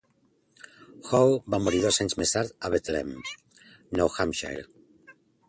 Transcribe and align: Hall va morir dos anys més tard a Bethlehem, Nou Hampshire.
Hall 1.09 1.33
va 1.55 1.59
morir 1.65 1.81
dos 1.83 1.99
anys 2.05 2.17
més 2.21 2.33
tard 2.37 2.57
a 2.65 2.73
Bethlehem, 2.77 3.13
Nou 4.01 4.11
Hampshire. 4.17 4.67